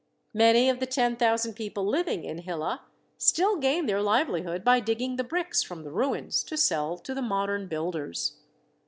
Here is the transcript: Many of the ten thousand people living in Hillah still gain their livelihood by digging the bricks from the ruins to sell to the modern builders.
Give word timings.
Many 0.33 0.67
of 0.67 0.79
the 0.79 0.87
ten 0.87 1.15
thousand 1.15 1.53
people 1.53 1.85
living 1.85 2.23
in 2.23 2.39
Hillah 2.39 2.81
still 3.19 3.57
gain 3.57 3.85
their 3.85 4.01
livelihood 4.01 4.63
by 4.63 4.79
digging 4.79 5.15
the 5.17 5.23
bricks 5.23 5.61
from 5.61 5.83
the 5.83 5.91
ruins 5.91 6.43
to 6.45 6.57
sell 6.57 6.97
to 6.97 7.13
the 7.13 7.21
modern 7.21 7.67
builders. 7.67 8.37